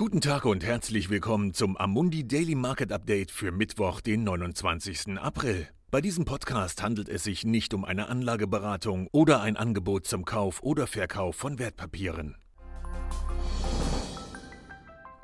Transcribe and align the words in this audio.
Guten 0.00 0.22
Tag 0.22 0.46
und 0.46 0.64
herzlich 0.64 1.10
willkommen 1.10 1.52
zum 1.52 1.76
Amundi 1.76 2.26
Daily 2.26 2.54
Market 2.54 2.90
Update 2.90 3.30
für 3.30 3.52
Mittwoch, 3.52 4.00
den 4.00 4.24
29. 4.24 5.18
April. 5.18 5.68
Bei 5.90 6.00
diesem 6.00 6.24
Podcast 6.24 6.82
handelt 6.82 7.10
es 7.10 7.24
sich 7.24 7.44
nicht 7.44 7.74
um 7.74 7.84
eine 7.84 8.08
Anlageberatung 8.08 9.08
oder 9.12 9.42
ein 9.42 9.58
Angebot 9.58 10.06
zum 10.06 10.24
Kauf 10.24 10.62
oder 10.62 10.86
Verkauf 10.86 11.36
von 11.36 11.58
Wertpapieren. 11.58 12.38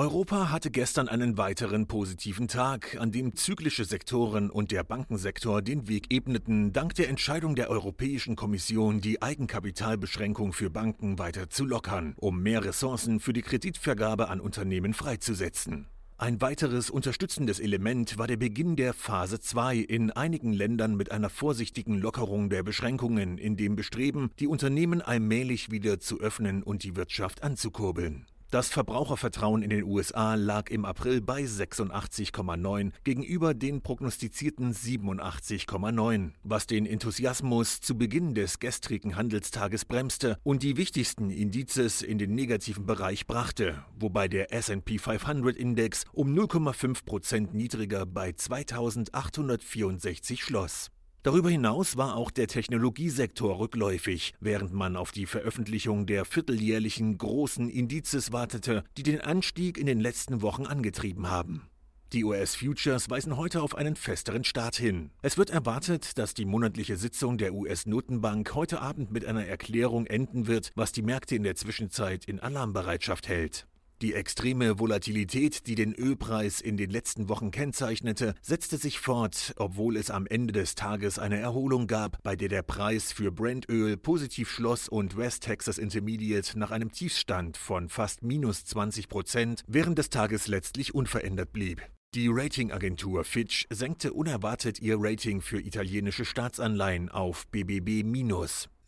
Europa 0.00 0.50
hatte 0.50 0.70
gestern 0.70 1.08
einen 1.08 1.36
weiteren 1.36 1.86
positiven 1.86 2.48
Tag, 2.48 2.96
an 2.98 3.12
dem 3.12 3.34
zyklische 3.34 3.84
Sektoren 3.84 4.48
und 4.48 4.70
der 4.70 4.82
Bankensektor 4.82 5.60
den 5.60 5.88
Weg 5.88 6.10
ebneten, 6.10 6.72
dank 6.72 6.94
der 6.94 7.10
Entscheidung 7.10 7.54
der 7.54 7.68
Europäischen 7.68 8.34
Kommission, 8.34 9.02
die 9.02 9.20
Eigenkapitalbeschränkung 9.20 10.54
für 10.54 10.70
Banken 10.70 11.18
weiter 11.18 11.50
zu 11.50 11.66
lockern, 11.66 12.14
um 12.16 12.42
mehr 12.42 12.64
Ressourcen 12.64 13.20
für 13.20 13.34
die 13.34 13.42
Kreditvergabe 13.42 14.30
an 14.30 14.40
Unternehmen 14.40 14.94
freizusetzen. 14.94 15.86
Ein 16.16 16.40
weiteres 16.40 16.88
unterstützendes 16.88 17.60
Element 17.60 18.16
war 18.16 18.26
der 18.26 18.38
Beginn 18.38 18.76
der 18.76 18.94
Phase 18.94 19.38
2 19.38 19.76
in 19.76 20.10
einigen 20.12 20.54
Ländern 20.54 20.96
mit 20.96 21.12
einer 21.12 21.28
vorsichtigen 21.28 21.98
Lockerung 21.98 22.48
der 22.48 22.62
Beschränkungen 22.62 23.36
in 23.36 23.58
dem 23.58 23.76
Bestreben, 23.76 24.30
die 24.38 24.46
Unternehmen 24.46 25.02
allmählich 25.02 25.70
wieder 25.70 26.00
zu 26.00 26.20
öffnen 26.20 26.62
und 26.62 26.84
die 26.84 26.96
Wirtschaft 26.96 27.42
anzukurbeln. 27.42 28.24
Das 28.50 28.68
Verbrauchervertrauen 28.68 29.62
in 29.62 29.70
den 29.70 29.84
USA 29.84 30.34
lag 30.34 30.70
im 30.70 30.84
April 30.84 31.20
bei 31.20 31.44
86,9 31.44 32.90
gegenüber 33.04 33.54
den 33.54 33.80
prognostizierten 33.80 34.74
87,9, 34.74 36.32
was 36.42 36.66
den 36.66 36.84
Enthusiasmus 36.84 37.80
zu 37.80 37.96
Beginn 37.96 38.34
des 38.34 38.58
gestrigen 38.58 39.14
Handelstages 39.14 39.84
bremste 39.84 40.36
und 40.42 40.64
die 40.64 40.76
wichtigsten 40.76 41.30
Indizes 41.30 42.02
in 42.02 42.18
den 42.18 42.34
negativen 42.34 42.86
Bereich 42.86 43.28
brachte, 43.28 43.84
wobei 43.96 44.26
der 44.26 44.52
S&P 44.52 44.98
500 44.98 45.56
Index 45.56 46.02
um 46.12 46.34
0,5 46.34 47.04
Prozent 47.04 47.54
niedriger 47.54 48.04
bei 48.04 48.32
2864 48.32 50.42
schloss. 50.42 50.90
Darüber 51.22 51.50
hinaus 51.50 51.98
war 51.98 52.16
auch 52.16 52.30
der 52.30 52.46
Technologiesektor 52.46 53.58
rückläufig, 53.58 54.32
während 54.40 54.72
man 54.72 54.96
auf 54.96 55.12
die 55.12 55.26
Veröffentlichung 55.26 56.06
der 56.06 56.24
vierteljährlichen 56.24 57.18
großen 57.18 57.68
Indizes 57.68 58.32
wartete, 58.32 58.84
die 58.96 59.02
den 59.02 59.20
Anstieg 59.20 59.76
in 59.76 59.84
den 59.84 60.00
letzten 60.00 60.40
Wochen 60.40 60.64
angetrieben 60.64 61.28
haben. 61.28 61.68
Die 62.14 62.24
US-Futures 62.24 63.10
weisen 63.10 63.36
heute 63.36 63.60
auf 63.60 63.74
einen 63.74 63.96
festeren 63.96 64.44
Start 64.44 64.76
hin. 64.76 65.10
Es 65.20 65.36
wird 65.36 65.50
erwartet, 65.50 66.16
dass 66.16 66.32
die 66.32 66.46
monatliche 66.46 66.96
Sitzung 66.96 67.36
der 67.36 67.52
US-Notenbank 67.52 68.54
heute 68.54 68.80
Abend 68.80 69.12
mit 69.12 69.26
einer 69.26 69.44
Erklärung 69.44 70.06
enden 70.06 70.46
wird, 70.46 70.72
was 70.74 70.90
die 70.90 71.02
Märkte 71.02 71.36
in 71.36 71.42
der 71.42 71.54
Zwischenzeit 71.54 72.24
in 72.24 72.40
Alarmbereitschaft 72.40 73.28
hält. 73.28 73.66
Die 74.02 74.14
extreme 74.14 74.78
Volatilität, 74.78 75.66
die 75.66 75.74
den 75.74 75.94
Ölpreis 75.94 76.62
in 76.62 76.78
den 76.78 76.88
letzten 76.88 77.28
Wochen 77.28 77.50
kennzeichnete, 77.50 78.34
setzte 78.40 78.78
sich 78.78 78.98
fort, 78.98 79.52
obwohl 79.56 79.98
es 79.98 80.10
am 80.10 80.26
Ende 80.26 80.54
des 80.54 80.74
Tages 80.74 81.18
eine 81.18 81.38
Erholung 81.38 81.86
gab, 81.86 82.22
bei 82.22 82.34
der 82.34 82.48
der 82.48 82.62
Preis 82.62 83.12
für 83.12 83.30
Brandöl 83.30 83.98
positiv 83.98 84.50
schloss 84.50 84.88
und 84.88 85.18
West 85.18 85.42
Texas 85.42 85.76
Intermediate 85.76 86.58
nach 86.58 86.70
einem 86.70 86.92
Tiefstand 86.92 87.58
von 87.58 87.90
fast 87.90 88.22
minus 88.22 88.64
20 88.64 89.10
Prozent 89.10 89.64
während 89.66 89.98
des 89.98 90.08
Tages 90.08 90.46
letztlich 90.46 90.94
unverändert 90.94 91.52
blieb. 91.52 91.82
Die 92.14 92.28
Ratingagentur 92.28 93.22
Fitch 93.22 93.66
senkte 93.70 94.14
unerwartet 94.14 94.80
ihr 94.80 94.96
Rating 94.98 95.42
für 95.42 95.60
italienische 95.60 96.24
Staatsanleihen 96.24 97.10
auf 97.10 97.46
BBB-. 97.48 98.02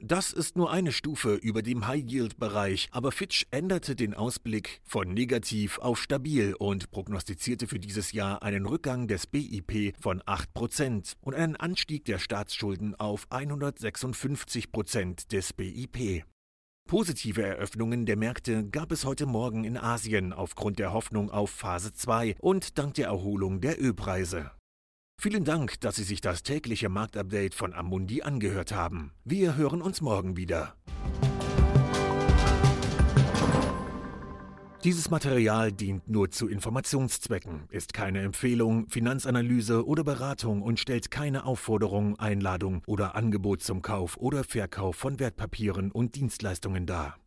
Das 0.05 0.33
ist 0.33 0.57
nur 0.57 0.73
eine 0.73 0.91
Stufe 0.91 1.35
über 1.35 1.63
dem 1.63 1.87
High-Yield-Bereich, 1.87 2.89
aber 2.91 3.13
Fitch 3.13 3.47
änderte 3.53 3.95
den 3.95 4.15
Ausblick 4.15 4.81
von 4.83 5.15
negativ 5.15 5.79
auf 5.79 6.03
stabil 6.03 6.57
und 6.59 6.91
prognostizierte 6.91 7.69
für 7.69 7.79
dieses 7.79 8.11
Jahr 8.11 8.43
einen 8.43 8.67
Rückgang 8.67 9.07
des 9.07 9.29
BIP 9.29 9.95
von 10.01 10.21
8% 10.23 11.13
und 11.21 11.37
einen 11.37 11.55
Anstieg 11.55 12.05
der 12.05 12.19
Staatsschulden 12.19 12.97
auf 12.97 13.29
156% 13.31 15.29
des 15.29 15.53
BIP. 15.53 16.25
Positive 16.89 17.41
Eröffnungen 17.41 18.05
der 18.05 18.17
Märkte 18.17 18.69
gab 18.69 18.91
es 18.91 19.05
heute 19.05 19.27
Morgen 19.27 19.63
in 19.63 19.77
Asien 19.77 20.33
aufgrund 20.33 20.81
der 20.81 20.93
Hoffnung 20.93 21.31
auf 21.31 21.51
Phase 21.51 21.93
2 21.93 22.35
und 22.41 22.77
dank 22.77 22.95
der 22.95 23.07
Erholung 23.07 23.61
der 23.61 23.81
Ölpreise. 23.81 24.51
Vielen 25.23 25.45
Dank, 25.45 25.79
dass 25.79 25.95
Sie 25.95 26.03
sich 26.03 26.21
das 26.21 26.43
tägliche 26.43 26.89
Marktupdate 26.89 27.55
von 27.55 27.75
Amundi 27.75 28.23
angehört 28.23 28.73
haben. 28.73 29.13
Wir 29.25 29.55
hören 29.55 29.81
uns 29.81 30.01
morgen 30.01 30.37
wieder. 30.37 30.75
Dieses 34.83 35.11
Material 35.11 35.71
dient 35.71 36.09
nur 36.09 36.31
zu 36.31 36.49
Informationszwecken, 36.49 37.69
ist 37.71 37.95
keine 37.95 38.23
Empfehlung, 38.23 38.89
Finanzanalyse 38.89 39.87
oder 39.87 40.03
Beratung 40.03 40.61
und 40.61 40.81
stellt 40.81 41.13
keine 41.13 41.45
Aufforderung, 41.45 42.19
Einladung 42.19 42.83
oder 42.89 43.15
Angebot 43.15 43.63
zum 43.63 43.81
Kauf 43.81 44.17
oder 44.17 44.43
Verkauf 44.43 44.97
von 44.97 45.21
Wertpapieren 45.21 45.93
und 45.93 46.17
Dienstleistungen 46.17 46.85
dar. 46.85 47.22